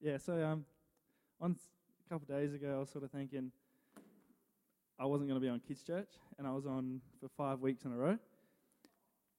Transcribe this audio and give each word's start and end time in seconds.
Yeah, 0.00 0.18
so 0.18 0.34
um, 0.44 0.64
on 1.40 1.56
a 2.06 2.12
couple 2.12 2.26
days 2.26 2.52
ago, 2.52 2.76
I 2.76 2.80
was 2.80 2.90
sort 2.90 3.04
of 3.04 3.10
thinking 3.10 3.50
I 4.98 5.06
wasn't 5.06 5.28
going 5.28 5.40
to 5.40 5.44
be 5.44 5.50
on 5.50 5.60
kids' 5.66 5.82
church, 5.82 6.10
and 6.38 6.46
I 6.46 6.52
was 6.52 6.66
on 6.66 7.00
for 7.20 7.28
five 7.36 7.60
weeks 7.60 7.84
in 7.84 7.92
a 7.92 7.96
row. 7.96 8.18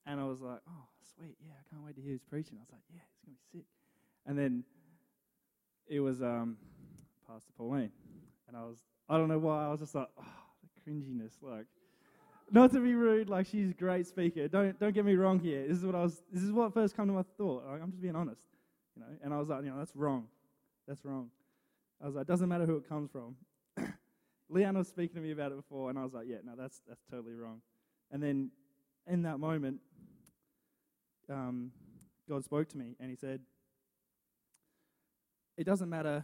And 0.07 0.19
I 0.19 0.25
was 0.25 0.41
like, 0.41 0.59
oh, 0.67 0.85
sweet, 1.15 1.35
yeah, 1.45 1.53
I 1.59 1.63
can't 1.69 1.85
wait 1.85 1.95
to 1.95 2.01
hear 2.01 2.13
his 2.13 2.21
preaching. 2.21 2.57
I 2.57 2.61
was 2.61 2.71
like, 2.71 2.81
yeah, 2.93 3.01
it's 3.11 3.25
going 3.25 3.35
to 3.35 3.41
be 3.41 3.59
sick. 3.59 3.65
And 4.25 4.37
then 4.37 4.63
it 5.87 5.99
was 5.99 6.21
um, 6.21 6.57
Pastor 7.27 7.51
Pauline, 7.57 7.91
and 8.47 8.57
I 8.57 8.63
was, 8.63 8.77
I 9.09 9.17
don't 9.17 9.29
know 9.29 9.39
why, 9.39 9.65
I 9.65 9.69
was 9.69 9.79
just 9.79 9.95
like, 9.95 10.09
oh, 10.19 10.23
the 10.63 10.91
cringiness, 10.91 11.33
like. 11.41 11.65
Not 12.51 12.71
to 12.73 12.79
be 12.79 12.93
rude, 12.93 13.27
like 13.27 13.47
she's 13.47 13.71
a 13.71 13.73
great 13.73 14.05
speaker. 14.05 14.47
Don't 14.47 14.79
don't 14.79 14.93
get 14.93 15.03
me 15.03 15.15
wrong 15.15 15.39
here. 15.39 15.67
This 15.67 15.77
is 15.77 15.85
what 15.85 15.95
I 15.95 16.03
was. 16.03 16.21
This 16.31 16.43
is 16.43 16.51
what 16.51 16.73
first 16.73 16.95
came 16.95 17.07
to 17.07 17.13
my 17.13 17.23
thought. 17.37 17.63
Like, 17.67 17.81
I'm 17.81 17.89
just 17.89 18.01
being 18.01 18.15
honest, 18.15 18.41
you 18.95 19.01
know. 19.01 19.07
And 19.23 19.33
I 19.33 19.39
was 19.39 19.49
like, 19.49 19.63
you 19.63 19.71
know, 19.71 19.77
that's 19.77 19.95
wrong. 19.95 20.27
That's 20.87 21.03
wrong. 21.03 21.29
I 22.01 22.05
was 22.05 22.15
like, 22.15 22.23
it 22.23 22.27
doesn't 22.27 22.47
matter 22.47 22.65
who 22.65 22.77
it 22.77 22.87
comes 22.87 23.09
from. 23.09 23.35
Leanne 24.51 24.77
was 24.77 24.87
speaking 24.87 25.15
to 25.15 25.21
me 25.21 25.31
about 25.31 25.51
it 25.51 25.55
before, 25.55 25.89
and 25.89 25.97
I 25.97 26.03
was 26.03 26.13
like, 26.13 26.27
yeah, 26.27 26.37
no, 26.45 26.53
that's 26.55 26.81
that's 26.87 27.01
totally 27.09 27.33
wrong. 27.33 27.61
And 28.11 28.21
then 28.21 28.51
in 29.07 29.23
that 29.23 29.39
moment, 29.39 29.79
um, 31.29 31.71
God 32.29 32.43
spoke 32.43 32.69
to 32.69 32.77
me, 32.77 32.95
and 32.99 33.09
He 33.09 33.15
said, 33.15 33.39
it 35.57 35.63
doesn't 35.63 35.89
matter 35.89 36.23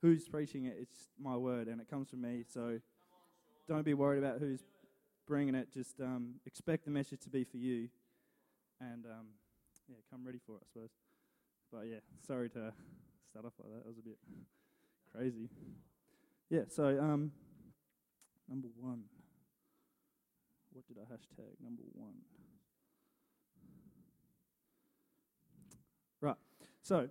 who's 0.00 0.26
preaching 0.28 0.64
it; 0.64 0.76
it's 0.80 1.10
my 1.20 1.36
word, 1.36 1.68
and 1.68 1.78
it 1.78 1.90
comes 1.90 2.08
from 2.08 2.22
me. 2.22 2.44
So 2.48 2.78
don't 3.72 3.84
be 3.84 3.94
worried 3.94 4.22
about 4.22 4.38
who's 4.38 4.60
bringing 5.26 5.54
it. 5.54 5.72
Just 5.72 5.98
um, 6.00 6.34
expect 6.44 6.84
the 6.84 6.90
message 6.90 7.20
to 7.20 7.30
be 7.30 7.42
for 7.42 7.56
you, 7.56 7.88
and 8.80 9.06
um, 9.06 9.28
yeah, 9.88 9.96
come 10.10 10.20
ready 10.26 10.38
for 10.46 10.56
it, 10.56 10.60
I 10.62 10.66
suppose. 10.70 10.90
But 11.72 11.86
yeah, 11.86 12.00
sorry 12.26 12.50
to 12.50 12.72
start 13.30 13.46
off 13.46 13.54
like 13.58 13.72
that. 13.72 13.84
That 13.84 13.88
was 13.88 13.98
a 13.98 14.02
bit 14.02 14.18
crazy. 15.10 15.48
Yeah, 16.50 16.64
so 16.68 16.84
um, 17.00 17.32
number 18.48 18.68
one. 18.78 19.04
What 20.74 20.86
did 20.86 20.96
I 20.98 21.04
hashtag? 21.12 21.62
Number 21.62 21.82
one. 21.94 22.14
Right. 26.20 26.36
So, 26.82 27.08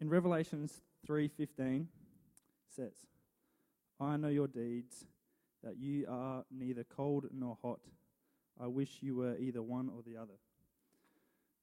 in 0.00 0.08
Revelations 0.08 0.80
three 1.06 1.28
fifteen, 1.28 1.88
says, 2.74 2.94
"I 4.00 4.16
know 4.16 4.28
your 4.28 4.48
deeds, 4.48 5.06
that 5.62 5.78
you 5.78 6.06
are 6.08 6.44
neither 6.50 6.84
cold 6.84 7.26
nor 7.32 7.56
hot. 7.62 7.80
I 8.60 8.66
wish 8.66 8.98
you 9.00 9.16
were 9.16 9.36
either 9.36 9.62
one 9.62 9.88
or 9.88 10.02
the 10.02 10.16
other." 10.16 10.34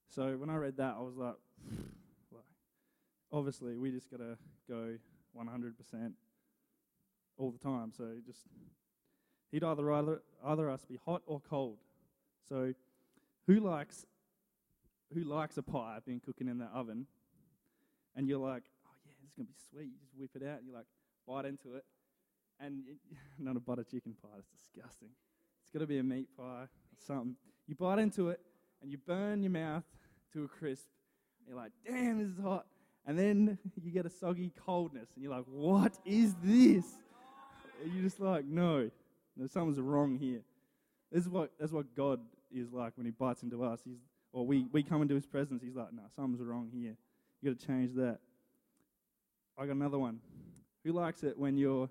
So 0.08 0.36
when 0.36 0.50
I 0.50 0.56
read 0.56 0.76
that, 0.76 0.94
I 0.98 1.02
was 1.02 1.16
like, 1.16 1.34
like 2.32 2.44
obviously 3.32 3.76
we 3.76 3.90
just 3.90 4.10
gotta 4.10 4.38
go 4.68 4.96
100% 5.36 6.12
all 7.38 7.50
the 7.50 7.58
time. 7.58 7.92
So 7.96 8.14
just 8.24 8.40
he'd 9.50 9.64
either 9.64 9.84
rather 9.84 10.22
either 10.44 10.70
us 10.70 10.84
be 10.84 10.98
hot 11.04 11.22
or 11.26 11.40
cold. 11.40 11.78
So 12.48 12.72
who 13.46 13.60
likes 13.60 14.04
who 15.12 15.22
likes 15.22 15.56
a 15.56 15.62
pie 15.62 15.98
being 16.04 16.20
cooking 16.20 16.48
in 16.48 16.58
the 16.58 16.66
oven? 16.66 17.06
And 18.14 18.28
you're 18.28 18.38
like, 18.38 18.62
oh 18.86 18.90
yeah, 19.04 19.12
this 19.20 19.30
is 19.30 19.36
gonna 19.36 19.46
be 19.46 19.54
sweet. 19.70 19.86
You 19.92 19.98
just 20.00 20.16
whip 20.16 20.30
it 20.34 20.42
out. 20.42 20.58
And 20.58 20.66
you're 20.66 20.76
like 20.76 20.86
bite 21.26 21.44
into 21.44 21.74
it, 21.74 21.84
and 22.60 22.82
not 23.38 23.56
a 23.56 23.60
butter 23.60 23.84
chicken 23.84 24.14
pie. 24.22 24.28
That's 24.34 24.48
disgusting. 24.48 25.08
It's 25.62 25.70
got 25.70 25.80
to 25.80 25.86
be 25.86 25.98
a 25.98 26.02
meat 26.02 26.28
pie 26.36 26.62
or 26.64 26.68
something. 27.06 27.36
You 27.66 27.74
bite 27.74 27.98
into 27.98 28.28
it, 28.28 28.40
and 28.82 28.90
you 28.90 28.98
burn 28.98 29.42
your 29.42 29.50
mouth 29.50 29.84
to 30.32 30.44
a 30.44 30.48
crisp. 30.48 30.86
You're 31.46 31.56
like, 31.56 31.72
damn, 31.84 32.18
this 32.18 32.28
is 32.28 32.38
hot. 32.42 32.66
And 33.06 33.18
then 33.18 33.58
you 33.82 33.90
get 33.90 34.06
a 34.06 34.10
soggy 34.10 34.52
coldness, 34.64 35.08
and 35.14 35.22
you're 35.22 35.32
like, 35.32 35.44
what 35.46 35.98
is 36.04 36.34
this? 36.42 36.84
And 37.82 37.92
you're 37.92 38.02
just 38.02 38.20
like, 38.20 38.44
no, 38.44 38.90
no, 39.36 39.46
something's 39.46 39.80
wrong 39.80 40.16
here. 40.16 40.40
This 41.12 41.24
is 41.24 41.28
what 41.28 41.52
that's 41.58 41.72
what 41.72 41.94
God 41.94 42.20
is 42.50 42.72
like 42.72 42.92
when 42.96 43.06
He 43.06 43.12
bites 43.12 43.42
into 43.42 43.62
us. 43.64 43.80
He's 43.84 43.98
or 44.32 44.46
we, 44.46 44.66
we 44.72 44.82
come 44.82 45.02
into 45.02 45.14
His 45.14 45.26
presence. 45.26 45.62
He's 45.62 45.76
like, 45.76 45.92
no, 45.92 46.02
something's 46.14 46.42
wrong 46.42 46.70
here. 46.72 46.96
You 47.40 47.50
got 47.50 47.60
to 47.60 47.66
change 47.66 47.94
that. 47.94 48.18
I 49.58 49.66
got 49.66 49.76
another 49.76 49.98
one. 49.98 50.20
Who 50.84 50.92
likes 50.92 51.22
it 51.22 51.38
when 51.38 51.56
you're 51.56 51.88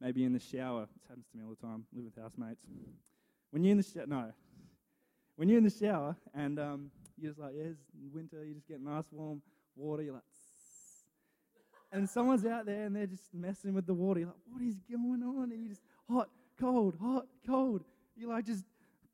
maybe 0.00 0.24
in 0.24 0.32
the 0.32 0.40
shower? 0.40 0.86
This 0.94 1.08
happens 1.08 1.26
to 1.32 1.36
me 1.36 1.44
all 1.44 1.50
the 1.50 1.66
time. 1.66 1.84
Live 1.94 2.04
with 2.04 2.16
housemates. 2.16 2.60
When 3.50 3.64
you're 3.64 3.72
in 3.72 3.78
the 3.78 3.82
shower, 3.82 4.06
no. 4.06 4.32
When 5.36 5.48
you're 5.48 5.58
in 5.58 5.64
the 5.64 5.70
shower 5.70 6.16
and 6.34 6.58
um, 6.58 6.90
you're 7.16 7.30
just 7.30 7.40
like, 7.40 7.52
yeah, 7.56 7.64
it's 7.64 7.80
winter. 8.12 8.44
You 8.44 8.54
just 8.54 8.68
get 8.68 8.80
nice 8.80 9.04
warm 9.10 9.42
water. 9.76 10.02
You're 10.02 10.14
like, 10.14 10.22
and 11.92 12.08
someone's 12.08 12.44
out 12.44 12.66
there 12.66 12.84
and 12.84 12.94
they're 12.94 13.06
just 13.06 13.32
messing 13.32 13.72
with 13.72 13.86
the 13.86 13.94
water. 13.94 14.20
You're 14.20 14.28
like, 14.28 14.36
what 14.50 14.62
is 14.62 14.76
going 14.90 15.22
on? 15.22 15.52
And 15.52 15.62
you 15.62 15.68
just 15.68 15.82
hot, 16.10 16.28
cold, 16.60 16.94
hot, 17.00 17.26
cold. 17.46 17.82
You're 18.16 18.30
like, 18.30 18.44
just 18.44 18.64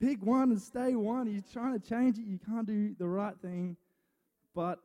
pick 0.01 0.23
one 0.23 0.51
and 0.51 0.61
stay 0.61 0.95
one. 0.95 1.31
You're 1.31 1.43
trying 1.53 1.79
to 1.79 1.89
change 1.89 2.19
it. 2.19 2.25
You 2.25 2.39
can't 2.45 2.67
do 2.67 2.95
the 2.99 3.07
right 3.07 3.35
thing, 3.41 3.77
but 4.55 4.81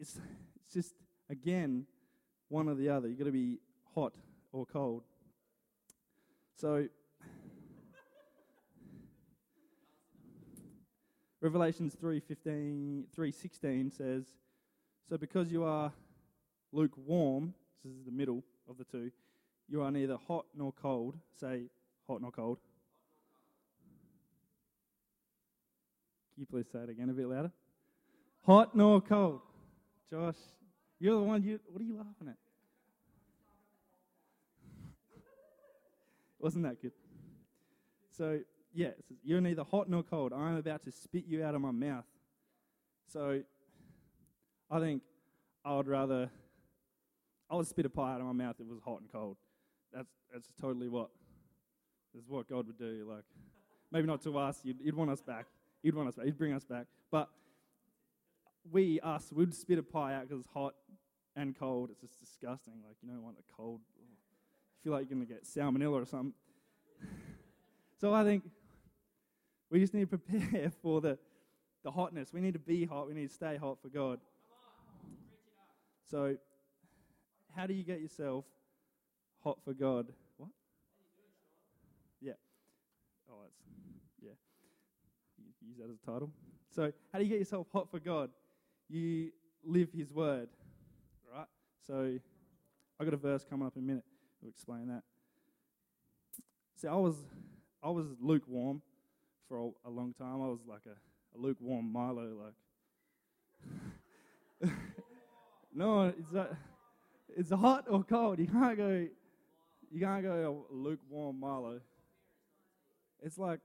it's 0.00 0.18
it's 0.56 0.74
just 0.74 0.94
again 1.30 1.86
one 2.48 2.68
or 2.68 2.74
the 2.74 2.88
other. 2.88 3.08
You've 3.08 3.18
got 3.18 3.26
to 3.26 3.32
be 3.32 3.58
hot 3.94 4.12
or 4.52 4.66
cold. 4.66 5.04
So 6.54 6.88
Revelations 11.40 11.94
3:15 11.94 13.06
3:16 13.14 13.90
says, 13.90 14.34
"So 15.04 15.16
because 15.16 15.52
you 15.52 15.64
are 15.64 15.92
lukewarm, 16.72 17.54
this 17.84 17.92
is 17.92 18.04
the 18.04 18.10
middle 18.10 18.42
of 18.66 18.78
the 18.78 18.84
two, 18.84 19.12
you 19.68 19.82
are 19.82 19.90
neither 19.90 20.16
hot 20.16 20.46
nor 20.54 20.72
cold." 20.72 21.20
Say 21.34 21.70
hot 22.06 22.20
nor 22.20 22.32
cold. 22.32 22.58
Can 26.34 26.40
you 26.40 26.46
please 26.46 26.68
say 26.68 26.80
it 26.80 26.88
again 26.88 27.10
a 27.10 27.12
bit 27.12 27.28
louder? 27.28 27.52
Hot 28.42 28.74
nor 28.74 29.00
cold. 29.00 29.42
Josh, 30.10 30.36
you're 30.98 31.18
the 31.18 31.22
one 31.22 31.42
you 31.42 31.60
what 31.68 31.80
are 31.80 31.84
you 31.84 31.96
laughing 31.96 32.28
at? 32.28 32.36
Wasn't 36.46 36.62
that 36.62 36.80
good? 36.80 36.92
So, 38.16 38.38
yeah, 38.72 38.90
says, 39.08 39.18
you're 39.24 39.40
neither 39.40 39.64
hot 39.64 39.90
nor 39.90 40.04
cold. 40.04 40.32
I 40.32 40.50
am 40.50 40.54
about 40.54 40.84
to 40.84 40.92
spit 40.92 41.24
you 41.26 41.42
out 41.42 41.56
of 41.56 41.60
my 41.60 41.72
mouth. 41.72 42.04
So, 43.12 43.40
I 44.70 44.78
think 44.78 45.02
I 45.64 45.74
would 45.74 45.88
rather, 45.88 46.30
I 47.50 47.56
would 47.56 47.66
spit 47.66 47.84
a 47.84 47.88
pie 47.90 48.12
out 48.12 48.20
of 48.20 48.26
my 48.26 48.32
mouth 48.32 48.54
if 48.60 48.66
it 48.68 48.70
was 48.72 48.78
hot 48.84 49.00
and 49.00 49.10
cold. 49.10 49.38
That's, 49.92 50.08
that's 50.32 50.46
totally 50.60 50.88
what, 50.88 51.08
that's 52.14 52.28
what 52.28 52.48
God 52.48 52.68
would 52.68 52.78
do. 52.78 53.04
Like, 53.10 53.24
maybe 53.90 54.06
not 54.06 54.22
to 54.22 54.38
us, 54.38 54.60
you'd, 54.62 54.80
you'd 54.80 54.94
want 54.94 55.10
us 55.10 55.20
back. 55.20 55.46
You'd 55.82 55.96
want 55.96 56.10
us 56.10 56.14
back. 56.14 56.26
You'd 56.26 56.38
bring 56.38 56.52
us 56.52 56.64
back. 56.64 56.86
But 57.10 57.28
we, 58.70 59.00
us, 59.00 59.32
would 59.32 59.52
spit 59.52 59.80
a 59.80 59.82
pie 59.82 60.14
out 60.14 60.28
because 60.28 60.44
it's 60.44 60.54
hot 60.54 60.74
and 61.34 61.58
cold. 61.58 61.90
It's 61.90 62.02
just 62.02 62.20
disgusting. 62.20 62.74
Like, 62.86 62.98
you 63.02 63.08
don't 63.08 63.24
want 63.24 63.34
a 63.36 63.52
cold, 63.52 63.80
feel 64.86 64.92
like 64.92 65.10
you're 65.10 65.16
going 65.16 65.26
to 65.26 65.34
get 65.34 65.42
salmonella 65.44 66.00
or 66.00 66.06
something. 66.06 66.32
so 68.00 68.14
I 68.14 68.22
think 68.22 68.44
we 69.68 69.80
just 69.80 69.92
need 69.92 70.08
to 70.08 70.16
prepare 70.16 70.70
for 70.82 71.00
the, 71.00 71.18
the 71.82 71.90
hotness. 71.90 72.32
We 72.32 72.40
need 72.40 72.52
to 72.52 72.60
be 72.60 72.84
hot. 72.84 73.08
We 73.08 73.14
need 73.14 73.26
to 73.26 73.34
stay 73.34 73.56
hot 73.56 73.78
for 73.82 73.88
God. 73.88 74.20
So, 76.08 76.36
how 77.56 77.66
do 77.66 77.74
you 77.74 77.82
get 77.82 78.00
yourself 78.00 78.44
hot 79.42 79.58
for 79.64 79.72
God? 79.72 80.06
What? 80.36 80.50
Yeah. 82.20 82.34
Oh, 83.28 83.38
that's 83.42 83.56
yeah. 84.22 84.30
Use 85.66 85.78
that 85.78 85.90
as 85.90 85.96
a 86.00 86.06
title. 86.12 86.30
So, 86.70 86.92
how 87.12 87.18
do 87.18 87.24
you 87.24 87.30
get 87.30 87.40
yourself 87.40 87.66
hot 87.72 87.90
for 87.90 87.98
God? 87.98 88.30
You 88.88 89.32
live 89.64 89.88
His 89.92 90.12
word, 90.12 90.48
right? 91.34 91.48
So, 91.88 92.20
I 93.00 93.04
got 93.04 93.14
a 93.14 93.16
verse 93.16 93.44
coming 93.50 93.66
up 93.66 93.76
in 93.76 93.82
a 93.82 93.86
minute. 93.86 94.04
I'll 94.46 94.50
explain 94.50 94.86
that. 94.88 95.02
See, 96.76 96.86
I 96.86 96.94
was 96.94 97.16
I 97.82 97.90
was 97.90 98.06
lukewarm 98.20 98.80
for 99.48 99.58
a, 99.58 99.88
a 99.88 99.90
long 99.90 100.14
time. 100.16 100.34
I 100.34 100.46
was 100.46 100.60
like 100.68 100.82
a, 100.86 101.36
a 101.36 101.38
lukewarm 101.40 101.92
Milo, 101.92 102.52
like. 104.62 104.70
no, 105.74 106.12
it's 106.16 106.32
a, 106.32 106.56
it's 107.36 107.50
hot 107.50 107.86
or 107.88 108.04
cold. 108.04 108.38
You 108.38 108.46
can't 108.46 108.76
go. 108.76 109.08
You 109.90 110.00
can't 110.00 110.22
go 110.22 110.64
a 110.70 110.74
lukewarm 110.74 111.40
Milo. 111.40 111.80
It's 113.20 113.38
like 113.38 113.58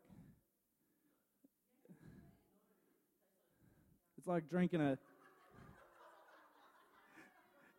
it's 4.18 4.28
like 4.28 4.50
drinking 4.50 4.82
a. 4.82 4.98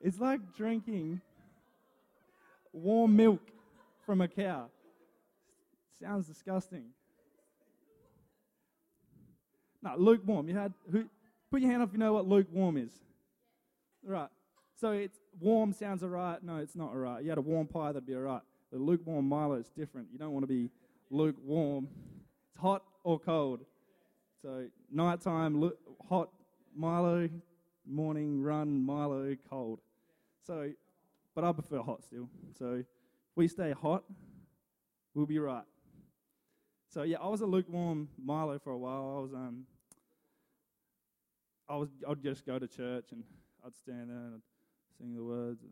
It's 0.05 0.19
like 0.19 0.41
drinking 0.57 1.21
warm 2.73 3.17
milk 3.17 3.41
from 4.05 4.21
a 4.21 4.29
cow. 4.29 4.67
Sounds 6.01 6.27
disgusting. 6.27 6.87
No, 9.83 9.95
lukewarm. 9.97 10.49
You 10.49 10.57
had 10.57 10.73
who? 10.91 11.05
Put 11.51 11.61
your 11.61 11.71
hand 11.71 11.83
up 11.83 11.91
if 11.91 11.93
you 11.93 11.99
know 11.99 12.15
what 12.15 12.27
lukewarm 12.27 12.77
is. 12.77 12.93
Right. 14.05 14.29
So 14.81 14.93
it's 14.93 15.19
warm 15.39 15.73
sounds 15.73 16.03
alright. 16.03 16.43
No, 16.43 16.57
it's 16.57 16.75
not 16.75 16.89
alright. 16.89 17.23
You 17.23 17.29
had 17.29 17.39
a 17.39 17.43
warm 17.43 17.67
pie, 17.67 17.93
that'd 17.93 18.07
be 18.07 18.15
alright. 18.15 18.43
The 18.73 18.79
lukewarm 18.79 19.29
Milo 19.29 19.55
is 19.55 19.69
different. 19.69 20.09
You 20.13 20.19
don't 20.19 20.33
want 20.33 20.45
to 20.45 20.49
be 20.49 20.71
lukewarm. 21.11 21.89
It's 22.49 22.61
hot 22.61 22.83
or 23.05 23.19
cold. 23.19 23.61
So 24.41 24.67
nighttime, 24.91 25.61
lu- 25.61 25.77
hot 26.09 26.31
Milo, 26.75 27.29
morning 27.87 28.43
run 28.43 28.85
Milo, 28.85 29.37
cold. 29.49 29.81
So, 30.47 30.71
but 31.35 31.45
I 31.45 31.53
prefer 31.53 31.81
hot 31.81 32.03
still. 32.05 32.29
So 32.59 32.75
if 32.75 32.87
we 33.37 33.49
stay 33.49 33.73
hot, 33.73 34.05
we'll 35.15 35.27
be 35.27 35.39
right. 35.39 35.65
So 36.89 37.03
yeah, 37.03 37.19
I 37.23 37.29
was 37.29 37.41
a 37.41 37.47
lukewarm 37.47 38.09
Milo 38.23 38.59
for 38.59 38.71
a 38.73 38.79
while. 38.79 39.17
I 39.17 39.21
was 39.21 39.33
um, 39.33 39.65
I 41.69 41.77
was 41.77 41.89
I'd 42.09 42.23
just 42.23 42.45
go 42.45 42.59
to 42.59 42.69
church 42.69 43.07
and 43.13 43.25
I'd 43.65 43.77
stand 43.77 44.11
there 44.11 44.17
and 44.17 44.35
I'd 44.35 44.99
sing 44.99 45.15
the 45.15 45.23
words. 45.23 45.63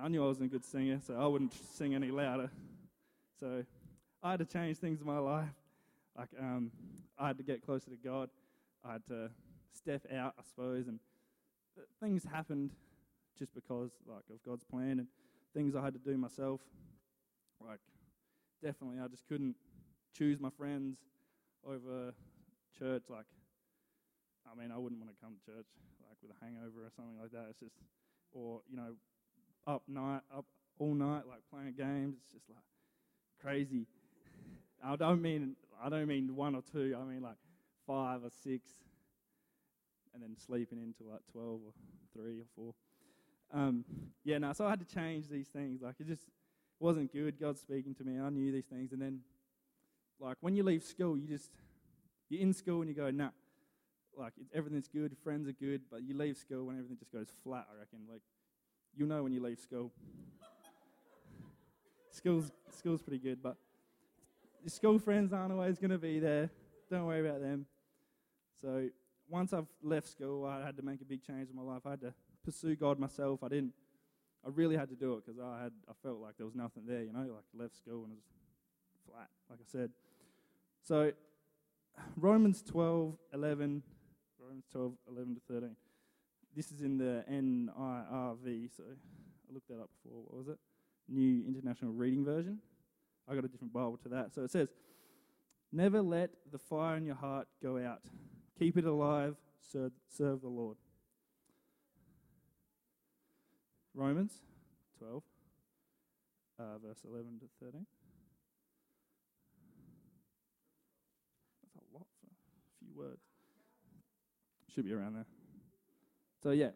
I 0.00 0.06
knew 0.06 0.22
I 0.22 0.26
wasn't 0.26 0.46
a 0.46 0.48
good 0.48 0.64
singer, 0.64 1.00
so 1.04 1.14
I 1.20 1.26
wouldn't 1.26 1.52
sing 1.74 1.96
any 1.96 2.12
louder. 2.12 2.50
So 3.40 3.64
I 4.22 4.30
had 4.30 4.38
to 4.38 4.44
change 4.44 4.76
things 4.76 5.00
in 5.00 5.06
my 5.06 5.18
life. 5.18 5.48
Like 6.16 6.28
um, 6.38 6.70
I 7.18 7.26
had 7.26 7.36
to 7.38 7.42
get 7.42 7.64
closer 7.64 7.90
to 7.90 7.96
God. 7.96 8.30
I 8.84 8.92
had 8.92 9.06
to 9.08 9.30
step 9.72 10.02
out, 10.14 10.34
I 10.38 10.42
suppose, 10.44 10.86
and 10.86 11.00
things 12.00 12.24
happened 12.24 12.70
just 13.38 13.54
because 13.54 13.90
like 14.06 14.24
of 14.32 14.42
God's 14.42 14.64
plan 14.64 14.98
and 14.98 15.06
things 15.54 15.74
I 15.74 15.82
had 15.82 15.94
to 15.94 16.00
do 16.00 16.16
myself. 16.16 16.60
Like 17.66 17.80
definitely, 18.62 18.98
I 19.02 19.08
just 19.08 19.26
couldn't 19.28 19.56
choose 20.16 20.40
my 20.40 20.50
friends 20.50 20.98
over 21.66 22.12
church. 22.78 23.04
Like, 23.08 23.26
I 24.50 24.60
mean, 24.60 24.70
I 24.72 24.78
wouldn't 24.78 25.00
want 25.00 25.12
to 25.14 25.22
come 25.22 25.34
to 25.34 25.52
church 25.52 25.66
like 26.08 26.16
with 26.22 26.32
a 26.32 26.44
hangover 26.44 26.84
or 26.84 26.90
something 26.94 27.18
like 27.20 27.30
that. 27.32 27.46
It's 27.50 27.60
just, 27.60 27.76
or 28.32 28.60
you 28.68 28.76
know, 28.76 28.94
up 29.66 29.82
night, 29.88 30.22
up 30.34 30.44
all 30.78 30.94
night, 30.94 31.22
like 31.28 31.40
playing 31.50 31.74
games. 31.76 32.16
It's 32.22 32.32
just 32.32 32.48
like 32.48 32.64
crazy. 33.40 33.86
I 34.84 34.96
don't 34.96 35.22
mean 35.22 35.56
I 35.82 35.88
don't 35.88 36.06
mean 36.06 36.34
one 36.34 36.54
or 36.54 36.62
two. 36.62 36.96
I 36.98 37.04
mean 37.04 37.22
like 37.22 37.38
five 37.86 38.22
or 38.24 38.30
six, 38.30 38.70
and 40.14 40.22
then 40.22 40.36
sleeping 40.36 40.78
into 40.78 41.10
like 41.10 41.22
twelve 41.32 41.60
or 41.64 41.72
three 42.14 42.40
or 42.40 42.46
four. 42.54 42.74
Um, 43.52 43.84
yeah, 44.24 44.38
no. 44.38 44.52
So 44.52 44.66
I 44.66 44.70
had 44.70 44.80
to 44.80 44.94
change 44.94 45.28
these 45.28 45.48
things. 45.48 45.80
Like 45.82 45.96
it 46.00 46.06
just 46.06 46.24
wasn't 46.80 47.12
good. 47.12 47.40
God 47.40 47.58
speaking 47.58 47.94
to 47.96 48.04
me. 48.04 48.20
I 48.20 48.28
knew 48.30 48.52
these 48.52 48.66
things, 48.66 48.92
and 48.92 49.00
then 49.00 49.20
like 50.20 50.36
when 50.40 50.54
you 50.54 50.62
leave 50.62 50.82
school, 50.82 51.16
you 51.16 51.26
just 51.26 51.50
you're 52.28 52.42
in 52.42 52.52
school 52.52 52.80
and 52.80 52.88
you 52.88 52.94
go, 52.94 53.10
nah. 53.10 53.30
Like 54.16 54.32
everything's 54.52 54.88
good, 54.88 55.16
friends 55.22 55.48
are 55.48 55.52
good, 55.52 55.82
but 55.90 56.02
you 56.02 56.16
leave 56.16 56.36
school 56.36 56.66
when 56.66 56.76
everything 56.76 56.98
just 56.98 57.12
goes 57.12 57.28
flat. 57.44 57.66
I 57.72 57.78
reckon. 57.78 58.00
Like 58.10 58.22
you'll 58.96 59.08
know 59.08 59.22
when 59.22 59.32
you 59.32 59.42
leave 59.42 59.60
school. 59.60 59.92
school's 62.10 62.50
school's 62.76 63.00
pretty 63.00 63.22
good, 63.22 63.40
but 63.42 63.56
your 64.62 64.70
school 64.70 64.98
friends 64.98 65.32
aren't 65.32 65.52
always 65.52 65.78
going 65.78 65.92
to 65.92 65.98
be 65.98 66.18
there. 66.18 66.50
Don't 66.90 67.06
worry 67.06 67.26
about 67.26 67.40
them. 67.40 67.66
So 68.60 68.88
once 69.28 69.52
I've 69.52 69.68
left 69.82 70.08
school, 70.08 70.44
I 70.44 70.64
had 70.64 70.76
to 70.78 70.82
make 70.82 71.00
a 71.00 71.04
big 71.04 71.22
change 71.22 71.48
in 71.48 71.56
my 71.56 71.62
life. 71.62 71.82
I 71.86 71.90
had 71.90 72.00
to 72.00 72.14
pursue 72.48 72.74
God 72.76 72.98
myself. 72.98 73.42
I 73.42 73.48
didn't. 73.48 73.74
I 74.42 74.48
really 74.48 74.74
had 74.74 74.88
to 74.88 74.94
do 74.94 75.14
it 75.14 75.26
because 75.26 75.38
I 75.38 75.62
had. 75.62 75.72
I 75.86 75.92
felt 76.02 76.18
like 76.18 76.38
there 76.38 76.46
was 76.46 76.54
nothing 76.54 76.84
there. 76.86 77.02
You 77.02 77.12
know, 77.12 77.20
like 77.20 77.44
left 77.54 77.76
school 77.76 78.04
and 78.04 78.12
it 78.12 78.16
was 78.16 78.24
flat. 79.06 79.28
Like 79.50 79.58
I 79.60 79.68
said. 79.70 79.90
So 80.82 81.12
Romans 82.16 82.62
12, 82.62 83.18
11, 83.34 83.82
Romans 84.40 84.64
12, 84.72 84.92
11 85.10 85.34
to 85.34 85.40
13. 85.52 85.76
This 86.56 86.72
is 86.72 86.80
in 86.80 86.96
the 86.96 87.22
NIRV, 87.30 88.70
so 88.74 88.84
I 88.88 89.52
looked 89.52 89.68
that 89.68 89.80
up 89.80 89.90
before. 90.02 90.22
What 90.22 90.38
was 90.38 90.48
it? 90.48 90.58
New 91.06 91.44
International 91.46 91.92
Reading 91.92 92.24
Version. 92.24 92.58
I 93.28 93.34
got 93.34 93.44
a 93.44 93.48
different 93.48 93.74
Bible 93.74 93.98
to 94.04 94.08
that. 94.08 94.34
So 94.34 94.42
it 94.42 94.50
says, 94.50 94.68
Never 95.70 96.00
let 96.00 96.30
the 96.50 96.58
fire 96.58 96.96
in 96.96 97.04
your 97.04 97.16
heart 97.16 97.46
go 97.62 97.76
out. 97.76 98.00
Keep 98.58 98.78
it 98.78 98.86
alive. 98.86 99.36
Serve, 99.60 99.92
serve 100.08 100.40
the 100.40 100.48
Lord. 100.48 100.78
Romans 103.98 104.32
12, 105.00 105.22
uh, 106.60 106.62
verse 106.86 106.98
11 107.04 107.40
to 107.40 107.46
13. 107.60 107.84
That's 111.62 111.74
a 111.74 111.92
lot 111.92 112.06
for 112.20 112.28
a 112.28 112.78
few 112.78 112.96
words. 112.96 113.22
Should 114.72 114.84
be 114.84 114.92
around 114.92 115.14
there. 115.14 115.26
So, 116.40 116.52
yeah, 116.52 116.70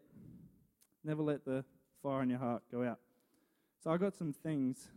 never 1.05 1.21
let 1.21 1.45
the 1.45 1.63
fire 2.01 2.23
in 2.23 2.29
your 2.29 2.39
heart 2.39 2.63
go 2.69 2.83
out. 2.83 2.99
So, 3.81 3.91
I 3.91 3.95
got 3.95 4.17
some 4.17 4.33
things 4.33 4.89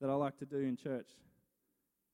that 0.00 0.08
I 0.08 0.14
like 0.14 0.38
to 0.38 0.46
do 0.46 0.60
in 0.60 0.78
church, 0.78 1.10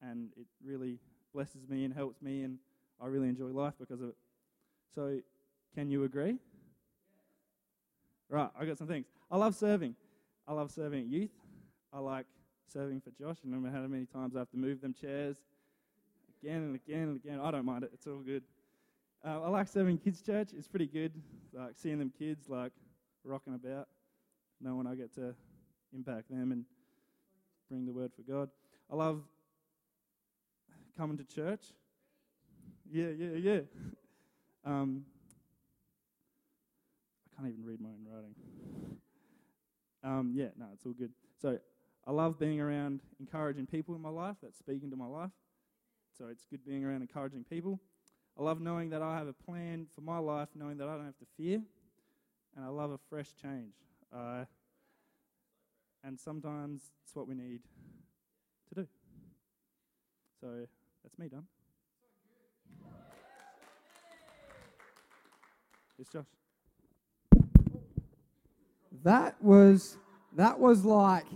and 0.02 0.30
it 0.36 0.46
really 0.66 0.98
blesses 1.32 1.68
me 1.68 1.84
and 1.84 1.94
helps 1.94 2.20
me, 2.20 2.42
and 2.42 2.58
I 3.00 3.06
really 3.06 3.28
enjoy 3.28 3.50
life 3.50 3.74
because 3.78 4.00
of 4.00 4.08
it. 4.08 4.16
So, 4.92 5.20
can 5.76 5.88
you 5.88 6.02
agree? 6.02 6.38
Right, 8.30 8.50
I 8.58 8.64
got 8.66 8.78
some 8.78 8.86
things. 8.86 9.06
I 9.30 9.36
love 9.36 9.54
serving. 9.54 9.94
I 10.46 10.52
love 10.52 10.70
serving 10.70 11.08
youth. 11.08 11.30
I 11.92 11.98
like 12.00 12.26
serving 12.72 13.00
for 13.00 13.10
Josh. 13.10 13.36
I 13.42 13.46
remember 13.46 13.70
how 13.70 13.86
many 13.86 14.04
times 14.04 14.36
I 14.36 14.40
have 14.40 14.50
to 14.50 14.56
move 14.58 14.80
them 14.80 14.94
chairs 14.94 15.36
again 16.42 16.62
and 16.62 16.74
again 16.74 17.02
and 17.08 17.16
again. 17.16 17.40
I 17.40 17.50
don't 17.50 17.64
mind 17.64 17.84
it. 17.84 17.90
It's 17.94 18.06
all 18.06 18.18
good. 18.18 18.42
Uh, 19.24 19.42
I 19.42 19.48
like 19.48 19.68
serving 19.68 19.98
kids' 19.98 20.20
church. 20.20 20.50
It's 20.56 20.68
pretty 20.68 20.86
good. 20.86 21.12
Like 21.52 21.72
seeing 21.74 21.98
them 21.98 22.12
kids 22.18 22.48
like 22.48 22.72
rocking 23.24 23.54
about, 23.54 23.88
knowing 24.60 24.86
I 24.86 24.94
get 24.94 25.14
to 25.14 25.34
impact 25.94 26.30
them 26.30 26.52
and 26.52 26.64
bring 27.68 27.86
the 27.86 27.92
word 27.92 28.12
for 28.14 28.22
God. 28.22 28.50
I 28.90 28.94
love 28.94 29.22
coming 30.96 31.16
to 31.16 31.24
church. 31.24 31.62
Yeah, 32.90 33.08
yeah, 33.16 33.36
yeah. 33.36 33.60
Um, 34.64 35.04
can't 37.38 37.52
even 37.52 37.64
read 37.64 37.80
my 37.80 37.88
own 37.90 38.04
writing. 38.04 38.34
Um, 40.02 40.32
yeah, 40.34 40.48
no, 40.58 40.66
it's 40.72 40.84
all 40.84 40.92
good. 40.92 41.12
So 41.40 41.58
I 42.06 42.10
love 42.10 42.38
being 42.38 42.60
around 42.60 43.00
encouraging 43.20 43.66
people 43.66 43.94
in 43.94 44.02
my 44.02 44.08
life 44.08 44.36
that's 44.42 44.58
speaking 44.58 44.90
to 44.90 44.96
my 44.96 45.06
life. 45.06 45.30
So 46.16 46.26
it's 46.26 46.44
good 46.50 46.64
being 46.66 46.84
around 46.84 47.02
encouraging 47.02 47.44
people. 47.48 47.78
I 48.36 48.42
love 48.42 48.60
knowing 48.60 48.90
that 48.90 49.02
I 49.02 49.16
have 49.16 49.28
a 49.28 49.32
plan 49.32 49.86
for 49.94 50.00
my 50.00 50.18
life, 50.18 50.48
knowing 50.54 50.78
that 50.78 50.88
I 50.88 50.96
don't 50.96 51.04
have 51.04 51.18
to 51.18 51.26
fear. 51.36 51.60
And 52.56 52.64
I 52.64 52.68
love 52.68 52.90
a 52.90 52.98
fresh 53.08 53.28
change. 53.40 53.74
Uh, 54.12 54.44
and 56.02 56.18
sometimes 56.18 56.82
it's 57.04 57.14
what 57.14 57.28
we 57.28 57.34
need 57.34 57.60
to 58.68 58.82
do. 58.82 58.88
So 60.40 60.66
that's 61.04 61.18
me 61.18 61.28
done. 61.28 61.46
It's 66.00 66.10
Josh. 66.10 66.24
That 69.02 69.42
was 69.42 69.98
that 70.36 70.58
was 70.58 70.84
like 70.84 71.26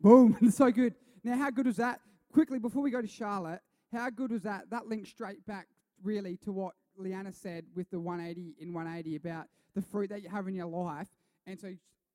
boom, 0.00 0.36
so 0.50 0.70
good. 0.70 0.94
Now, 1.24 1.36
how 1.36 1.50
good 1.50 1.66
was 1.66 1.76
that? 1.76 2.00
Quickly 2.32 2.58
before 2.58 2.82
we 2.82 2.90
go 2.90 3.00
to 3.00 3.08
Charlotte, 3.08 3.60
how 3.92 4.10
good 4.10 4.30
was 4.30 4.42
that? 4.42 4.70
That 4.70 4.86
links 4.86 5.10
straight 5.10 5.44
back 5.46 5.66
really 6.02 6.36
to 6.38 6.52
what 6.52 6.74
Leanna 6.96 7.32
said 7.32 7.64
with 7.74 7.90
the 7.90 7.98
180 7.98 8.56
in 8.60 8.72
180 8.72 9.16
about 9.16 9.46
the 9.74 9.82
fruit 9.82 10.10
that 10.10 10.22
you 10.22 10.28
have 10.28 10.46
in 10.48 10.54
your 10.54 10.66
life. 10.66 11.08
And 11.46 11.58
so 11.58 11.72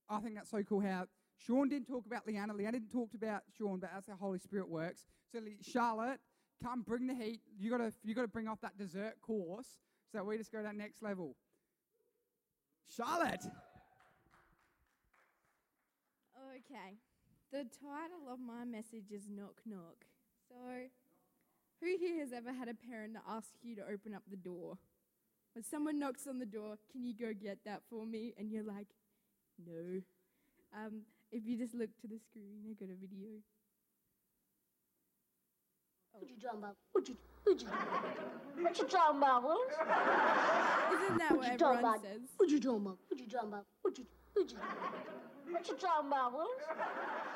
I 0.10 0.20
think 0.20 0.36
that's 0.36 0.52
so 0.52 0.62
cool 0.64 0.80
how 0.80 1.06
Sean 1.38 1.70
didn't 1.70 1.88
talk 1.88 2.06
about 2.06 2.28
Leanna. 2.28 2.54
Leanna 2.54 2.74
didn't 2.74 2.92
talk 2.92 3.10
about 3.16 3.42
Sean, 3.58 3.80
but 3.80 3.90
that's 3.94 4.08
how 4.08 4.16
Holy 4.16 4.40
Spirit 4.40 4.70
works. 4.70 5.06
So 5.32 5.40
Charlotte, 5.62 6.20
come 6.64 6.84
bring 6.84 7.08
the 7.08 7.16
heat. 7.16 7.42
You 7.60 7.72
gotta 7.72 7.92
you 8.04 8.14
gotta 8.14 8.28
bring 8.28 8.48
off 8.48 8.62
that 8.62 8.78
dessert 8.78 9.16
course 9.22 9.68
so 10.12 10.24
we 10.24 10.38
just 10.38 10.52
go 10.52 10.60
to 10.60 10.64
that 10.66 10.76
next 10.76 11.02
level. 11.02 11.36
Charlotte. 12.96 13.46
Okay. 16.66 16.98
The 17.52 17.66
title 17.82 18.32
of 18.32 18.40
my 18.40 18.64
message 18.66 19.12
is 19.12 19.24
Knock 19.30 19.62
Knock. 19.66 20.06
So, 20.48 20.56
who 21.80 21.88
here 22.00 22.20
has 22.20 22.32
ever 22.32 22.54
had 22.54 22.68
a 22.68 22.74
parent 22.74 23.16
ask 23.28 23.50
you 23.62 23.76
to 23.76 23.82
open 23.82 24.14
up 24.14 24.24
the 24.30 24.38
door? 24.38 24.78
When 25.56 25.64
someone 25.64 26.00
knocks 26.00 26.28
on 26.28 26.40
the 26.40 26.46
door, 26.46 26.78
can 26.92 27.04
you 27.04 27.14
go 27.14 27.34
get 27.34 27.60
that 27.66 27.82
for 27.90 28.06
me? 28.06 28.34
And 28.38 28.52
you're 28.52 28.64
like, 28.64 28.88
no. 29.66 30.02
Um, 30.78 31.02
if 31.32 31.46
you 31.46 31.58
just 31.58 31.74
look 31.74 31.90
to 32.02 32.08
the 32.08 32.20
screen, 32.20 32.64
I 32.70 32.74
got 32.74 32.90
a 32.90 32.96
video. 32.96 33.30
What 36.14 36.30
you 36.30 36.36
talking 36.42 36.60
about? 36.60 36.76
What 36.92 37.10
you, 37.10 37.18
what 37.44 37.62
you, 37.62 37.68
what 38.64 38.78
you 38.78 38.86
talking 38.86 39.18
about, 39.18 39.44
Willis? 39.44 39.74
Isn't 40.94 41.18
that 41.18 41.32
what, 41.32 41.40
What 41.40 41.48
you 41.48 41.54
everyone 41.54 41.80
about? 41.80 42.02
says? 42.04 42.22
What 42.38 42.50
you 42.50 42.60
talking 42.60 42.82
about? 42.82 42.98
What 43.10 43.20
you 43.20 43.28
talking 43.28 43.50
about? 43.50 43.66
What 43.82 43.98
you, 43.98 44.06
what 44.34 44.52
you, 44.52 44.58
what 45.52 45.68
you 45.68 45.76
talking 45.76 46.08
about, 46.08 46.34
Willis? 46.34 46.50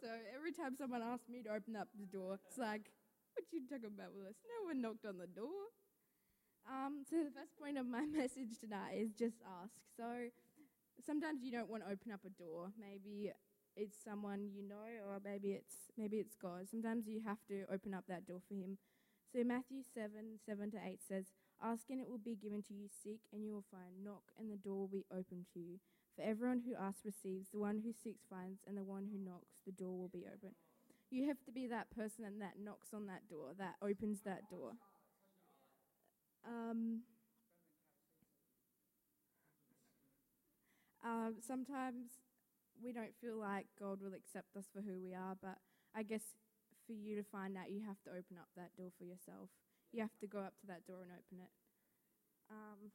So 0.00 0.08
every 0.34 0.52
time 0.52 0.74
someone 0.76 1.02
asks 1.02 1.28
me 1.28 1.42
to 1.42 1.50
open 1.52 1.76
up 1.76 1.88
the 1.98 2.06
door, 2.06 2.38
it's 2.46 2.56
like, 2.58 2.88
What 3.36 3.44
you 3.52 3.60
talking 3.68 3.92
about, 3.92 4.14
Willis? 4.16 4.36
No 4.48 4.68
one 4.68 4.80
knocked 4.80 5.04
on 5.04 5.18
the 5.18 5.26
door. 5.26 5.68
Um, 6.68 7.04
so 7.08 7.16
the 7.24 7.30
first 7.32 7.56
point 7.60 7.78
of 7.78 7.86
my 7.86 8.06
message 8.20 8.56
tonight 8.60 8.96
is 8.96 9.12
just 9.12 9.36
ask. 9.62 9.76
So 9.96 10.30
sometimes 11.04 11.42
you 11.42 11.52
don't 11.52 11.68
want 11.70 11.84
to 11.84 11.90
open 11.92 12.12
up 12.12 12.20
a 12.26 12.30
door. 12.30 12.72
Maybe 12.78 13.32
it's 13.76 13.96
someone 14.02 14.48
you 14.52 14.62
know, 14.66 14.88
or 15.08 15.20
maybe 15.24 15.52
it's 15.52 15.92
maybe 15.96 16.18
it's 16.18 16.36
God. 16.36 16.68
Sometimes 16.70 17.06
you 17.08 17.20
have 17.26 17.38
to 17.48 17.64
open 17.72 17.94
up 17.94 18.04
that 18.08 18.26
door 18.26 18.40
for 18.48 18.54
Him. 18.54 18.78
So 19.32 19.44
Matthew 19.44 19.82
seven 19.94 20.38
seven 20.44 20.70
to 20.72 20.78
eight 20.84 21.00
says, 21.06 21.26
"Ask 21.62 21.90
and 21.90 22.00
it 22.00 22.08
will 22.08 22.18
be 22.18 22.34
given 22.36 22.62
to 22.64 22.74
you. 22.74 22.88
Seek 22.88 23.20
and 23.32 23.44
you 23.44 23.52
will 23.52 23.64
find. 23.70 24.02
Knock 24.02 24.32
and 24.38 24.50
the 24.50 24.56
door 24.56 24.76
will 24.76 24.88
be 24.88 25.06
opened 25.10 25.46
to 25.54 25.60
you. 25.60 25.78
For 26.16 26.22
everyone 26.22 26.60
who 26.60 26.74
asks 26.74 27.04
receives. 27.04 27.48
The 27.50 27.58
one 27.58 27.80
who 27.80 27.92
seeks 27.92 28.24
finds, 28.28 28.60
and 28.66 28.76
the 28.76 28.84
one 28.84 29.06
who 29.12 29.18
knocks, 29.18 29.60
the 29.64 29.72
door 29.72 29.98
will 29.98 30.08
be 30.08 30.26
open." 30.26 30.54
You 31.10 31.26
have 31.26 31.42
to 31.44 31.50
be 31.52 31.66
that 31.66 31.90
person 31.90 32.24
and 32.24 32.40
that 32.40 32.58
knocks 32.58 32.94
on 32.94 33.06
that 33.06 33.28
door, 33.28 33.52
that 33.58 33.74
opens 33.82 34.20
that 34.22 34.48
door. 34.48 34.74
Um, 36.46 37.02
uh, 41.04 41.30
sometimes 41.40 42.20
we 42.82 42.92
don't 42.92 43.14
feel 43.20 43.36
like 43.36 43.66
God 43.78 44.00
will 44.00 44.14
accept 44.14 44.56
us 44.56 44.66
for 44.72 44.80
who 44.80 45.00
we 45.02 45.14
are, 45.14 45.36
but 45.40 45.58
I 45.94 46.02
guess 46.02 46.22
for 46.86 46.92
you 46.92 47.16
to 47.16 47.22
find 47.22 47.56
out, 47.56 47.70
you 47.70 47.82
have 47.86 48.00
to 48.04 48.10
open 48.10 48.38
up 48.38 48.48
that 48.56 48.76
door 48.76 48.90
for 48.98 49.04
yourself. 49.04 49.50
You 49.92 50.00
have 50.02 50.16
to 50.20 50.26
go 50.26 50.38
up 50.38 50.54
to 50.60 50.66
that 50.68 50.86
door 50.86 51.02
and 51.02 51.10
open 51.10 51.42
it. 51.42 51.50
Um, 52.50 52.90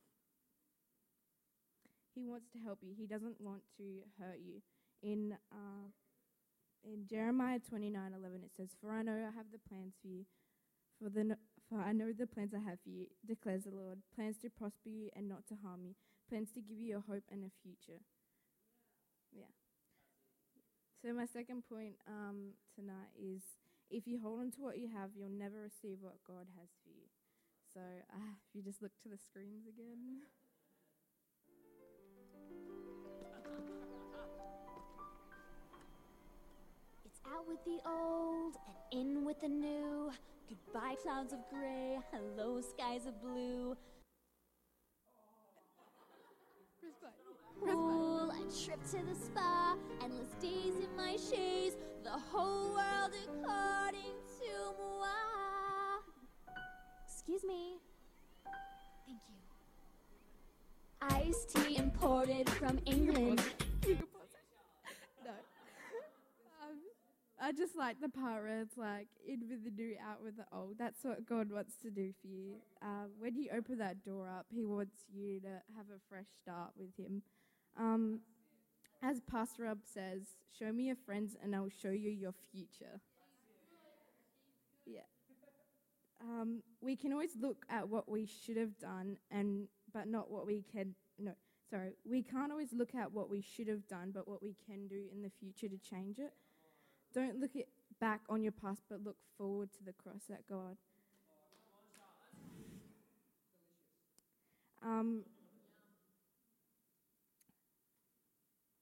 he 2.13 2.25
wants 2.25 2.47
to 2.53 2.59
help 2.59 2.79
you. 2.81 2.93
He 2.97 3.05
doesn't 3.05 3.41
want 3.41 3.63
to 3.77 3.99
hurt 4.19 4.39
you. 4.39 4.61
In 5.01 5.35
uh, 5.51 5.91
in 6.83 7.05
Jeremiah 7.07 7.59
twenty 7.59 7.89
nine 7.89 8.13
eleven, 8.13 8.41
it 8.43 8.51
says, 8.55 8.69
"For 8.79 8.91
I 8.91 9.01
know 9.01 9.13
I 9.15 9.35
have 9.35 9.51
the 9.51 9.59
plans 9.67 9.93
for 10.01 10.07
you, 10.07 10.25
for 10.97 11.09
the 11.09 11.37
for 11.69 11.79
I 11.79 11.91
know 11.91 12.13
the 12.13 12.27
plans 12.27 12.53
I 12.53 12.59
have 12.59 12.79
for 12.83 12.89
you, 12.89 13.07
declares 13.27 13.63
the 13.65 13.75
Lord, 13.75 13.99
plans 14.15 14.37
to 14.39 14.49
prosper 14.49 14.89
you 14.89 15.09
and 15.15 15.27
not 15.27 15.45
to 15.47 15.55
harm 15.63 15.81
you, 15.83 15.95
plans 16.29 16.51
to 16.53 16.61
give 16.61 16.79
you 16.79 16.97
a 16.97 17.11
hope 17.11 17.23
and 17.29 17.43
a 17.43 17.51
future." 17.61 18.01
Yeah. 19.35 19.51
So 21.01 21.13
my 21.13 21.25
second 21.25 21.63
point 21.67 21.95
um, 22.07 22.53
tonight 22.73 23.11
is 23.19 23.41
if 23.89 24.07
you 24.07 24.19
hold 24.21 24.39
on 24.39 24.51
to 24.51 24.61
what 24.61 24.77
you 24.77 24.89
have, 24.89 25.11
you'll 25.15 25.29
never 25.29 25.61
receive 25.61 25.97
what 26.01 26.15
God 26.27 26.47
has 26.59 26.69
for 26.83 26.89
you. 26.89 27.07
So 27.73 27.81
uh, 27.81 28.33
if 28.47 28.55
you 28.55 28.61
just 28.61 28.81
look 28.81 28.91
to 29.03 29.09
the 29.09 29.17
screens 29.17 29.67
again. 29.67 30.21
It's 37.05 37.19
out 37.27 37.47
with 37.47 37.63
the 37.65 37.79
old 37.87 38.55
and 38.91 39.07
in 39.07 39.25
with 39.25 39.41
the 39.41 39.49
new. 39.49 40.11
Goodbye, 40.47 40.95
clouds 41.01 41.33
of 41.33 41.39
gray. 41.49 41.99
Hello, 42.11 42.61
skies 42.61 43.07
of 43.07 43.21
blue. 43.21 43.75
Pool, 47.63 48.31
a 48.31 48.63
trip 48.63 48.79
to 48.91 48.97
the 49.05 49.15
spa, 49.15 49.75
endless 50.03 50.29
days 50.41 50.73
in 50.83 50.95
my 50.97 51.15
chaise. 51.17 51.75
The 52.03 52.11
whole 52.11 52.73
world 52.73 53.11
according 53.23 54.15
to 54.39 54.73
moi. 54.99 56.01
Excuse 57.07 57.43
me. 57.43 57.77
Thank 59.07 59.19
you. 59.29 59.35
Iced 61.29 61.55
tea 61.55 61.77
imported 61.77 62.49
from 62.49 62.79
England. 62.85 63.41
no. 63.87 63.95
Um, 66.61 66.77
I 67.41 67.51
just 67.51 67.75
like 67.75 67.99
the 68.01 68.09
part 68.09 68.43
where 68.43 68.61
it's 68.61 68.77
like 68.77 69.07
in 69.27 69.47
with 69.49 69.63
the 69.63 69.71
new, 69.71 69.95
out 70.07 70.21
with 70.23 70.37
the 70.37 70.45
old. 70.53 70.77
That's 70.77 71.03
what 71.03 71.25
God 71.25 71.51
wants 71.51 71.75
to 71.81 71.89
do 71.89 72.13
for 72.21 72.27
you. 72.27 72.55
Um, 72.81 73.09
when 73.17 73.35
you 73.35 73.49
open 73.55 73.79
that 73.79 74.03
door 74.03 74.29
up, 74.29 74.45
He 74.49 74.63
wants 74.63 74.95
you 75.11 75.39
to 75.41 75.47
have 75.75 75.87
a 75.89 75.99
fresh 76.09 76.27
start 76.41 76.71
with 76.77 76.95
Him. 76.97 77.23
Um, 77.77 78.21
as 79.01 79.21
Pastor 79.21 79.63
Rob 79.63 79.79
says, 79.83 80.21
show 80.57 80.71
me 80.71 80.85
your 80.85 80.95
friends 80.95 81.35
and 81.43 81.55
I'll 81.55 81.69
show 81.69 81.89
you 81.89 82.09
your 82.09 82.33
future. 82.51 83.01
Yeah. 84.85 85.01
Um, 86.21 86.63
we 86.81 86.95
can 86.95 87.11
always 87.11 87.35
look 87.39 87.65
at 87.69 87.87
what 87.89 88.09
we 88.09 88.25
should 88.25 88.57
have 88.57 88.77
done 88.79 89.17
and 89.29 89.67
but 89.93 90.07
not 90.07 90.31
what 90.31 90.45
we 90.45 90.63
can 90.71 90.95
no 91.19 91.33
sorry 91.69 91.91
we 92.09 92.21
can't 92.21 92.51
always 92.51 92.73
look 92.73 92.95
at 92.95 93.11
what 93.11 93.29
we 93.29 93.41
should 93.41 93.67
have 93.67 93.87
done 93.87 94.11
but 94.13 94.27
what 94.27 94.41
we 94.41 94.55
can 94.65 94.87
do 94.87 95.03
in 95.13 95.21
the 95.21 95.29
future 95.39 95.67
to 95.67 95.77
change 95.77 96.19
it 96.19 96.33
don't 97.13 97.39
look 97.39 97.55
it 97.55 97.67
back 97.99 98.21
on 98.29 98.41
your 98.41 98.51
past 98.51 98.83
but 98.89 99.03
look 99.03 99.17
forward 99.37 99.69
to 99.71 99.83
the 99.83 99.93
cross 99.93 100.23
that 100.29 100.47
god 100.49 100.77
um, 104.83 105.23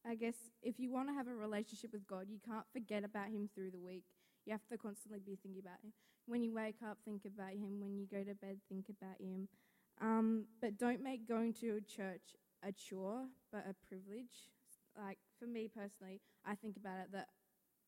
I 0.05 0.15
guess 0.15 0.35
if 0.61 0.79
you 0.79 0.91
want 0.91 1.09
to 1.09 1.13
have 1.13 1.27
a 1.27 1.35
relationship 1.35 1.93
with 1.93 2.05
God, 2.07 2.27
you 2.29 2.39
can't 2.45 2.65
forget 2.73 3.03
about 3.03 3.27
Him 3.29 3.49
through 3.53 3.71
the 3.71 3.79
week. 3.79 4.03
You 4.45 4.51
have 4.51 4.65
to 4.71 4.77
constantly 4.77 5.19
be 5.19 5.37
thinking 5.41 5.61
about 5.61 5.79
Him. 5.83 5.93
When 6.25 6.41
you 6.41 6.53
wake 6.53 6.77
up, 6.85 6.97
think 7.05 7.23
about 7.25 7.53
Him. 7.53 7.79
When 7.79 7.95
you 7.95 8.05
go 8.05 8.23
to 8.23 8.35
bed, 8.35 8.57
think 8.67 8.87
about 8.89 9.19
Him. 9.21 9.47
Um, 10.01 10.45
but 10.61 10.77
don't 10.77 11.01
make 11.03 11.27
going 11.27 11.53
to 11.61 11.77
a 11.77 11.81
church 11.81 12.35
a 12.65 12.71
chore, 12.71 13.25
but 13.51 13.65
a 13.69 13.75
privilege. 13.87 14.49
Like 14.97 15.17
for 15.39 15.45
me 15.45 15.67
personally, 15.67 16.21
I 16.45 16.55
think 16.55 16.77
about 16.77 16.99
it 16.99 17.11
that 17.11 17.27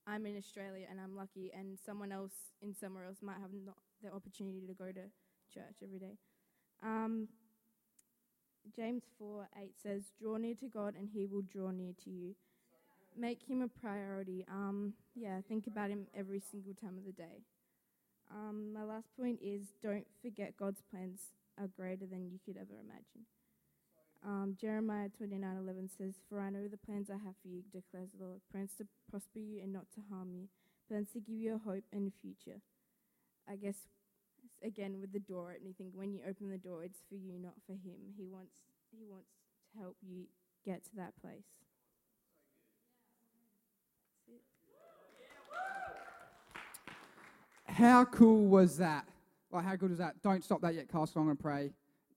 I'm 0.08 0.26
in 0.26 0.38
Australia 0.38 0.86
and 0.90 1.00
I'm 1.00 1.16
lucky, 1.16 1.52
and 1.58 1.78
someone 1.84 2.12
else 2.12 2.34
in 2.62 2.74
somewhere 2.76 3.06
else 3.06 3.18
might 3.22 3.40
have 3.42 3.54
not 3.54 3.78
the 4.04 4.12
opportunity 4.14 4.68
to 4.68 4.74
go 4.74 4.88
to 4.92 5.10
church 5.54 5.78
every 5.84 6.00
day. 6.00 6.18
Um, 6.84 7.30
James 8.76 9.04
4 9.20 9.50
8 9.62 9.72
says, 9.82 10.04
Draw 10.20 10.38
near 10.38 10.56
to 10.56 10.68
God 10.68 10.96
and 10.98 11.10
he 11.14 11.26
will 11.26 11.42
draw 11.42 11.72
near 11.72 11.94
to 12.04 12.10
you. 12.10 12.36
Make 13.18 13.44
him 13.48 13.62
a 13.62 13.68
priority. 13.68 14.46
Um, 14.52 14.94
yeah, 15.16 15.40
think 15.48 15.68
about 15.68 15.90
him 15.90 16.08
every 16.14 16.42
single 16.52 16.74
time 16.74 16.98
of 16.98 17.06
the 17.06 17.14
day. 17.14 17.44
Um, 18.32 18.74
my 18.74 18.84
last 18.84 19.08
point 19.18 19.40
is 19.42 19.74
don't 19.82 20.08
forget 20.22 20.58
God's 20.58 20.82
plans 20.92 21.20
are 21.60 21.68
greater 21.68 22.06
than 22.06 22.30
you 22.30 22.40
could 22.46 22.58
ever 22.58 22.74
imagine. 22.74 23.26
Um, 24.26 24.58
Jeremiah 24.60 25.10
29 25.10 25.58
11 25.58 25.90
says, 25.98 26.16
For 26.28 26.42
I 26.42 26.50
know 26.50 26.68
the 26.68 26.78
plans 26.78 27.10
I 27.10 27.14
have 27.24 27.36
for 27.42 27.48
you, 27.48 27.62
declares 27.72 28.10
the 28.18 28.26
Lord 28.26 28.42
plans 28.52 28.72
to 28.80 28.88
prosper 29.10 29.40
you 29.40 29.62
and 29.62 29.72
not 29.72 29.86
to 29.94 30.02
harm 30.10 30.32
you, 30.34 30.48
plans 30.90 31.10
to 31.14 31.20
give 31.20 31.38
you 31.38 31.56
a 31.56 31.70
hope 31.70 31.84
and 31.94 32.08
a 32.08 32.22
future. 32.22 32.60
I 33.48 33.56
guess 33.56 33.76
again 34.66 35.00
with 35.00 35.14
the 35.14 35.20
door 35.20 35.56
opening 35.56 35.92
when 35.94 36.12
you 36.12 36.20
open 36.28 36.50
the 36.50 36.58
door 36.58 36.84
it's 36.84 37.00
for 37.08 37.16
you 37.16 37.40
not 37.40 37.54
for 37.66 37.74
him 37.74 38.14
he 38.18 38.26
wants 38.26 38.64
he 38.92 39.06
wants 39.10 39.30
to 39.72 39.80
help 39.80 39.96
you 40.02 40.26
get 40.66 40.84
to 40.84 40.96
that 40.96 41.14
place 41.22 41.46
How 47.76 48.06
cool 48.06 48.46
was 48.46 48.78
that? 48.78 49.06
Like, 49.52 49.66
how 49.66 49.76
good 49.76 49.90
was 49.90 50.00
that? 50.00 50.22
Don't 50.22 50.42
stop 50.46 50.62
that 50.62 50.76
yet, 50.76 50.88
Castle. 50.90 51.20
I'm 51.20 51.26
going 51.26 51.36
to 51.36 51.44
pray. 51.44 51.72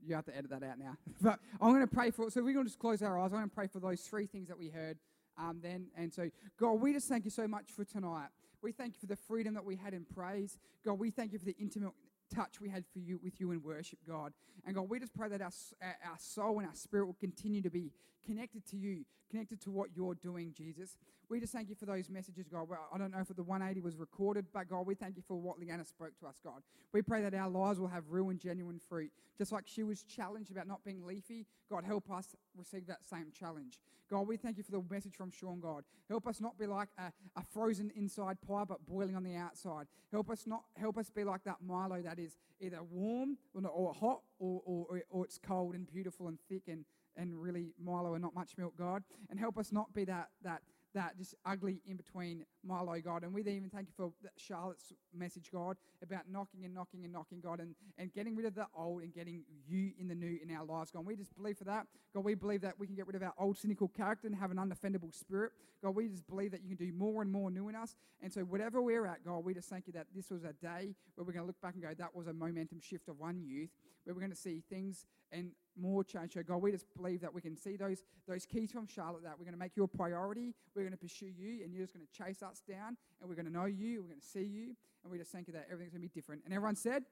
You 0.07 0.15
have 0.15 0.25
to 0.27 0.37
edit 0.37 0.51
that 0.51 0.63
out 0.63 0.79
now. 0.79 0.97
but 1.21 1.41
I'm 1.61 1.71
going 1.71 1.81
to 1.81 1.93
pray 1.93 2.13
for 2.13 2.31
So 2.31 2.45
we're 2.45 2.53
going 2.53 2.65
to 2.65 2.71
just 2.71 2.79
close 2.79 3.03
our 3.03 3.19
eyes. 3.19 3.33
I'm 3.33 3.39
going 3.39 3.51
to 3.51 3.55
pray 3.55 3.67
for 3.67 3.81
those 3.81 4.03
three 4.03 4.27
things 4.27 4.47
that 4.47 4.57
we 4.57 4.69
heard 4.69 4.99
um, 5.37 5.59
then. 5.61 5.89
And 5.97 6.15
so, 6.15 6.31
God, 6.61 6.75
we 6.75 6.93
just 6.93 7.09
thank 7.09 7.25
you 7.25 7.33
so 7.33 7.49
much 7.49 7.73
for 7.75 7.85
tonight. 7.85 8.29
We 8.63 8.71
thank 8.71 8.95
you 8.95 9.01
for 9.01 9.07
the 9.07 9.17
freedom 9.17 9.55
that 9.55 9.65
we 9.65 9.75
had 9.75 9.95
in 9.95 10.05
praise. 10.05 10.59
God, 10.85 11.01
we 11.01 11.11
thank 11.11 11.33
you 11.33 11.41
for 11.41 11.45
the 11.45 11.57
intimate 11.59 11.93
touch 12.35 12.61
we 12.61 12.69
had 12.69 12.85
for 12.93 12.99
you 12.99 13.19
with 13.23 13.41
you 13.41 13.51
in 13.53 13.63
worship, 13.63 13.99
God. 14.07 14.33
And 14.67 14.75
God, 14.75 14.89
we 14.89 14.99
just 14.99 15.15
pray 15.15 15.29
that 15.29 15.41
our, 15.41 15.51
our 15.83 16.19
soul 16.19 16.59
and 16.59 16.69
our 16.69 16.75
spirit 16.75 17.07
will 17.07 17.17
continue 17.21 17.63
to 17.63 17.71
be 17.71 17.93
connected 18.25 18.67
to 18.67 18.77
you, 18.77 19.05
connected 19.31 19.61
to 19.63 19.71
what 19.71 19.91
you're 19.95 20.15
doing, 20.15 20.53
Jesus. 20.57 20.97
We 21.29 21.41
just 21.41 21.53
thank 21.53 21.69
you 21.69 21.75
for 21.75 21.87
those 21.87 22.09
messages, 22.09 22.49
God. 22.49 22.69
Well, 22.69 22.89
I 22.93 22.99
don't 22.99 23.13
know 23.13 23.21
if 23.21 23.29
the 23.29 23.43
180 23.43 23.81
was 23.81 23.97
recorded, 23.97 24.47
but 24.53 24.69
God, 24.69 24.87
we 24.87 24.95
thank 24.95 25.17
you 25.17 25.23
for 25.27 25.37
what 25.37 25.59
Leanna 25.59 25.85
spoke 25.85 26.19
to 26.21 26.27
us, 26.27 26.41
God. 26.43 26.63
We 26.93 27.03
pray 27.03 27.23
that 27.23 27.35
our 27.35 27.51
lives 27.51 27.79
will 27.79 27.89
have 27.89 28.05
real 28.09 28.31
and 28.31 28.41
genuine 28.41 28.79
fruit. 28.79 29.11
Just 29.37 29.53
like 29.53 29.65
she 29.67 29.83
was 29.83 30.03
challenged 30.03 30.51
about 30.51 30.67
not 30.67 30.85
being 30.85 31.05
leafy, 31.07 31.47
God, 31.71 31.85
help 31.85 32.11
us 32.11 32.35
receive 32.57 32.87
that 32.87 33.05
same 33.05 33.27
challenge. 33.39 33.79
God, 34.11 34.27
we 34.27 34.37
thank 34.37 34.57
you 34.57 34.63
for 34.63 34.71
the 34.71 34.83
message 34.91 35.17
from 35.17 35.31
Sean, 35.31 35.61
God. 35.61 35.85
Help 36.09 36.27
us 36.27 36.41
not 36.41 36.59
be 36.59 36.67
like 36.67 36.89
a, 36.99 37.13
a 37.37 37.43
frozen 37.53 37.93
inside 37.95 38.39
pie, 38.41 38.65
but 38.67 38.85
boiling 38.87 39.15
on 39.15 39.23
the 39.23 39.37
outside. 39.37 39.87
Help 40.11 40.31
us 40.31 40.47
not 40.47 40.63
help 40.77 40.97
us 40.97 41.11
be 41.11 41.25
like 41.25 41.45
that 41.45 41.57
Milo 41.65 42.01
that 42.01 42.19
is 42.19 42.39
either 42.61 42.83
warm 42.91 43.37
or, 43.55 43.61
not, 43.61 43.73
or 43.75 43.93
hot 43.93 44.23
or, 44.39 44.63
or, 44.65 45.03
or 45.11 45.25
it's 45.25 45.39
cold 45.39 45.75
and 45.75 45.87
beautiful 45.87 46.29
and 46.29 46.39
thick 46.49 46.63
and, 46.69 46.85
and 47.19 47.37
really 47.37 47.75
Milo 47.83 48.15
and 48.15 48.23
not 48.23 48.35
much 48.35 48.53
milk, 48.57 48.75
God. 48.79 49.03
And 49.29 49.39
help 49.39 49.59
us 49.59 49.73
not 49.73 49.93
be 49.93 50.05
that 50.05 50.29
that 50.43 50.63
that 50.95 51.17
just 51.19 51.35
ugly 51.45 51.81
in 51.87 51.97
between 51.97 52.45
Milo, 52.65 52.99
God. 53.01 53.23
And 53.23 53.33
we 53.33 53.41
even 53.43 53.71
thank 53.73 53.89
you 53.89 53.95
for 53.97 54.11
Charlotte's 54.37 54.93
message, 55.15 55.51
God, 55.53 55.77
about 56.03 56.23
knocking 56.31 56.65
and 56.65 56.75
knocking 56.75 57.05
and 57.05 57.13
knocking, 57.13 57.41
God, 57.41 57.61
and, 57.61 57.75
and 57.99 58.13
getting 58.13 58.35
rid 58.35 58.47
of 58.47 58.55
the 58.55 58.67
old 58.77 59.03
and 59.03 59.13
getting 59.13 59.43
you 59.67 59.93
in 59.99 60.09
the 60.09 60.15
new 60.15 60.39
in 60.43 60.51
our 60.55 60.65
lives, 60.65 60.91
God. 60.91 61.01
And 61.01 61.07
we 61.07 61.17
just 61.17 61.35
believe 61.37 61.59
for 61.59 61.65
that. 61.65 61.87
God, 62.15 62.25
we 62.25 62.35
believe 62.35 62.63
that 62.63 62.79
we 62.79 62.87
can 62.87 62.97
get 62.97 63.07
rid 63.07 63.17
of 63.17 63.23
our 63.23 63.35
old 63.39 63.59
cynical 63.59 63.89
character 63.89 64.27
and 64.27 64.37
have 64.37 64.51
an 64.51 64.57
undefendable 64.57 65.15
spirit. 65.15 65.53
God, 65.83 65.95
we 65.95 66.09
just 66.09 66.27
believe 66.27 66.51
that 66.53 66.63
you 66.63 66.77
can 66.77 66.87
do 66.87 66.93
more 66.93 67.23
and 67.23 67.31
more 67.31 67.51
new 67.51 67.69
in 67.69 67.75
us. 67.75 67.95
And 68.23 68.33
so, 68.33 68.41
whatever 68.41 68.83
we're 68.83 69.07
at, 69.07 69.25
God, 69.25 69.45
we 69.45 69.55
just 69.55 69.69
thank 69.69 69.87
you 69.87 69.93
that 69.93 70.07
this 70.15 70.31
was 70.31 70.45
a 70.45 70.53
day 70.55 70.95
where 71.15 71.25
we're 71.25 71.33
going 71.33 71.45
to 71.45 71.47
look 71.47 71.61
back 71.61 71.75
and 71.75 71.83
go, 71.83 71.91
that 71.97 72.15
was 72.15 72.27
a 72.27 72.33
momentum 72.33 72.81
shift 72.81 73.09
of 73.09 73.19
one 73.19 73.41
youth, 73.41 73.71
where 74.09 74.15
we're 74.15 74.21
going 74.23 74.31
to 74.31 74.37
see 74.37 74.63
things 74.71 75.05
and 75.33 75.51
more 75.79 76.03
change. 76.03 76.33
So, 76.33 76.43
God, 76.43 76.63
we 76.63 76.73
just 76.73 76.87
believe 76.97 77.21
that 77.21 77.35
we 77.35 77.43
can 77.43 77.57
see 77.57 77.77
those, 77.77 78.03
those 78.27 78.47
keys 78.47 78.73
from 78.73 78.87
Charlotte, 78.87 79.23
that 79.23 79.35
we're 79.39 79.45
going 79.45 79.53
to 79.53 79.59
make 79.59 79.77
you 79.77 79.85
a 79.85 79.89
priority. 79.89 80.55
We're 80.75 80.83
going 80.83 80.93
to 80.93 80.99
pursue 80.99 81.27
you, 81.27 81.63
and 81.63 81.75
you're 81.75 81.85
just 81.85 81.95
going 81.95 82.07
to 82.07 82.25
chase 82.25 82.43
us 82.43 82.63
down, 82.67 82.97
and 83.21 83.29
we're 83.29 83.35
going 83.35 83.47
to 83.47 83.53
know 83.53 83.67
you, 83.67 84.01
we're 84.01 84.09
going 84.09 84.21
to 84.21 84.27
see 84.27 84.45
you, 84.45 84.75
and 85.03 85.13
we 85.13 85.19
just 85.19 85.31
thank 85.31 85.47
you 85.47 85.53
that 85.53 85.67
everything's 85.71 85.93
going 85.93 86.01
to 86.03 86.09
be 86.09 86.19
different. 86.19 86.41
And 86.47 86.55
everyone 86.55 86.75
said, 86.75 87.03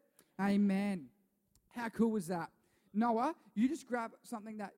Amen. 0.41 1.09
How 1.75 1.91
cool 1.91 2.13
was 2.13 2.29
that? 2.29 2.49
Noah, 2.95 3.35
you 3.55 3.69
just 3.69 3.87
grab 3.87 4.13
something 4.23 4.57
that 4.57 4.73